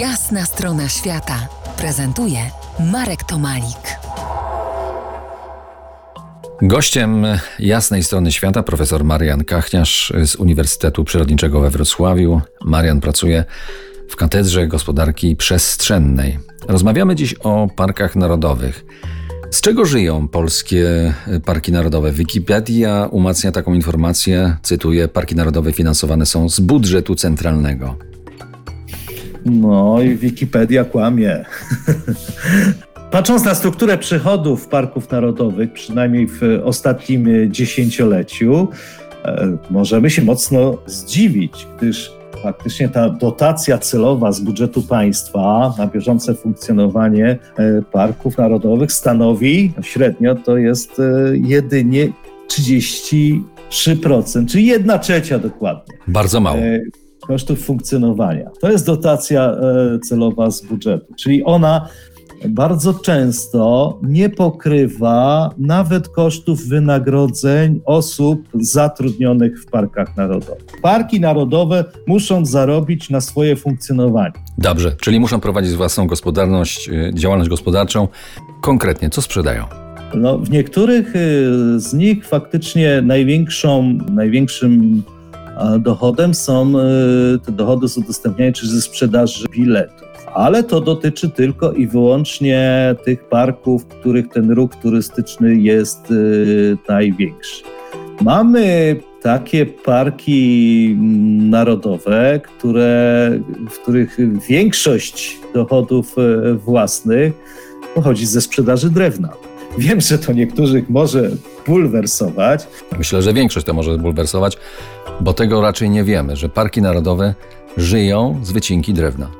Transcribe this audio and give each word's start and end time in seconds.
Jasna 0.00 0.44
strona 0.44 0.88
świata 0.88 1.48
prezentuje 1.78 2.38
Marek 2.92 3.24
Tomalik. 3.24 3.98
Gościem 6.62 7.26
jasnej 7.58 8.02
strony 8.02 8.32
świata 8.32 8.62
profesor 8.62 9.04
Marian 9.04 9.44
Kachniarz 9.44 10.12
z 10.24 10.36
Uniwersytetu 10.36 11.04
Przyrodniczego 11.04 11.60
we 11.60 11.70
Wrocławiu. 11.70 12.40
Marian 12.64 13.00
pracuje 13.00 13.44
w 14.08 14.16
Katedrze 14.16 14.66
Gospodarki 14.66 15.36
Przestrzennej. 15.36 16.38
Rozmawiamy 16.68 17.14
dziś 17.14 17.34
o 17.34 17.68
parkach 17.76 18.16
narodowych. 18.16 18.84
Z 19.50 19.60
czego 19.60 19.84
żyją 19.84 20.28
polskie 20.28 21.14
parki 21.44 21.72
narodowe? 21.72 22.12
Wikipedia 22.12 23.08
umacnia 23.10 23.52
taką 23.52 23.74
informację, 23.74 24.56
cytuję: 24.62 25.08
Parki 25.08 25.34
narodowe 25.34 25.72
finansowane 25.72 26.26
są 26.26 26.48
z 26.48 26.60
budżetu 26.60 27.14
centralnego. 27.14 27.96
No 29.50 30.02
i 30.02 30.16
Wikipedia 30.16 30.84
kłamie. 30.84 31.44
Patrząc 33.10 33.44
na 33.44 33.54
strukturę 33.54 33.98
przychodów 33.98 34.68
parków 34.68 35.10
narodowych, 35.10 35.72
przynajmniej 35.72 36.26
w 36.26 36.40
ostatnim 36.64 37.52
dziesięcioleciu, 37.52 38.68
e, 39.24 39.56
możemy 39.70 40.10
się 40.10 40.22
mocno 40.22 40.78
zdziwić, 40.86 41.66
gdyż 41.76 42.12
faktycznie 42.42 42.88
ta 42.88 43.08
dotacja 43.10 43.78
celowa 43.78 44.32
z 44.32 44.40
budżetu 44.40 44.82
państwa 44.82 45.74
na 45.78 45.86
bieżące 45.86 46.34
funkcjonowanie 46.34 47.38
e, 47.58 47.82
parków 47.92 48.38
narodowych 48.38 48.92
stanowi 48.92 49.72
średnio 49.82 50.34
to 50.34 50.56
jest 50.56 50.98
e, 50.98 51.02
jedynie 51.36 52.08
33%, 52.48 54.46
czyli 54.48 54.66
jedna 54.66 54.98
trzecia 54.98 55.38
dokładnie. 55.38 55.94
Bardzo 56.08 56.40
mało 56.40 56.58
kosztów 57.26 57.64
funkcjonowania. 57.64 58.50
To 58.60 58.70
jest 58.70 58.86
dotacja 58.86 59.56
celowa 60.08 60.50
z 60.50 60.62
budżetu, 60.62 61.14
czyli 61.14 61.44
ona 61.44 61.88
bardzo 62.48 62.94
często 62.94 63.98
nie 64.02 64.30
pokrywa 64.30 65.50
nawet 65.58 66.08
kosztów 66.08 66.68
wynagrodzeń 66.68 67.80
osób 67.84 68.48
zatrudnionych 68.54 69.62
w 69.62 69.66
parkach 69.66 70.16
narodowych. 70.16 70.64
Parki 70.82 71.20
narodowe 71.20 71.84
muszą 72.06 72.46
zarobić 72.46 73.10
na 73.10 73.20
swoje 73.20 73.56
funkcjonowanie. 73.56 74.32
Dobrze, 74.58 74.92
czyli 75.00 75.20
muszą 75.20 75.40
prowadzić 75.40 75.72
własną 75.72 76.06
gospodarność, 76.06 76.88
y, 76.88 77.10
działalność 77.14 77.50
gospodarczą. 77.50 78.08
Konkretnie, 78.60 79.10
co 79.10 79.22
sprzedają? 79.22 79.64
No, 80.14 80.38
w 80.38 80.50
niektórych 80.50 81.16
y, 81.16 81.80
z 81.80 81.94
nich 81.94 82.26
faktycznie 82.26 83.02
największą, 83.02 83.98
największym 84.12 85.02
dochodem 85.78 86.34
są 86.34 86.72
y, 86.78 87.38
te 87.38 87.52
dochody 87.52 87.88
z 87.88 87.98
udostępniania 87.98 88.52
czy 88.52 88.68
ze 88.68 88.82
sprzedaży 88.82 89.46
biletów 89.50 90.06
ale 90.36 90.64
to 90.64 90.80
dotyczy 90.80 91.30
tylko 91.30 91.72
i 91.72 91.86
wyłącznie 91.86 92.94
tych 93.04 93.24
parków, 93.24 93.82
w 93.82 93.86
których 93.86 94.28
ten 94.28 94.50
ruch 94.50 94.74
turystyczny 94.74 95.56
jest 95.56 96.10
y, 96.10 96.76
największy. 96.88 97.62
Mamy 98.20 98.96
takie 99.22 99.66
parki 99.66 100.88
mm, 100.98 101.50
narodowe, 101.50 102.40
które, 102.44 103.30
w 103.70 103.78
których 103.82 104.18
większość 104.48 105.38
dochodów 105.54 106.16
y, 106.18 106.54
własnych 106.54 107.32
pochodzi 107.94 108.26
ze 108.26 108.40
sprzedaży 108.40 108.90
drewna. 108.90 109.28
Wiem, 109.78 110.00
że 110.00 110.18
to 110.18 110.32
niektórych 110.32 110.90
może 110.90 111.30
bulwersować. 111.66 112.66
Myślę, 112.98 113.22
że 113.22 113.32
większość 113.32 113.66
to 113.66 113.74
może 113.74 113.98
bulwersować, 113.98 114.58
bo 115.20 115.32
tego 115.32 115.60
raczej 115.60 115.90
nie 115.90 116.04
wiemy, 116.04 116.36
że 116.36 116.48
parki 116.48 116.82
narodowe 116.82 117.34
żyją 117.76 118.40
z 118.42 118.52
wycinki 118.52 118.94
drewna 118.94 119.30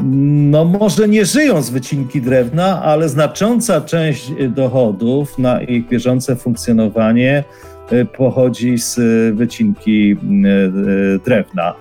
no 0.00 0.64
może 0.64 1.08
nie 1.08 1.24
żyją 1.24 1.62
z 1.62 1.70
wycinki 1.70 2.22
drewna, 2.22 2.82
ale 2.82 3.08
znacząca 3.08 3.80
część 3.80 4.32
dochodów 4.48 5.38
na 5.38 5.62
ich 5.62 5.88
bieżące 5.88 6.36
funkcjonowanie 6.36 7.44
y, 7.92 8.04
pochodzi 8.04 8.78
z 8.78 8.96
wycinki 9.36 10.12
y, 10.12 10.16
y, 10.16 11.20
drewna. 11.24 11.74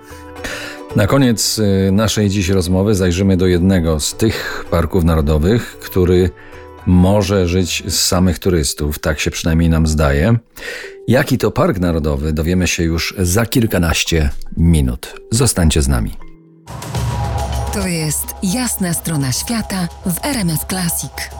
Na 0.95 1.07
koniec 1.07 1.61
naszej 1.91 2.29
dziś 2.29 2.49
rozmowy 2.49 2.95
zajrzymy 2.95 3.37
do 3.37 3.47
jednego 3.47 3.99
z 3.99 4.15
tych 4.15 4.65
parków 4.71 5.03
narodowych, 5.03 5.77
który 5.79 6.29
może 6.85 7.47
żyć 7.47 7.83
z 7.87 7.99
samych 7.99 8.39
turystów, 8.39 8.99
tak 8.99 9.19
się 9.19 9.31
przynajmniej 9.31 9.69
nam 9.69 9.87
zdaje. 9.87 10.37
Jaki 11.07 11.37
to 11.37 11.51
park 11.51 11.79
narodowy, 11.79 12.33
dowiemy 12.33 12.67
się 12.67 12.83
już 12.83 13.13
za 13.17 13.45
kilkanaście 13.45 14.29
minut. 14.57 15.13
Zostańcie 15.31 15.81
z 15.81 15.87
nami. 15.87 16.17
To 17.73 17.87
jest 17.87 18.25
jasna 18.43 18.93
strona 18.93 19.31
świata 19.31 19.87
w 20.05 20.25
RMS 20.25 20.65
Classic. 20.69 21.34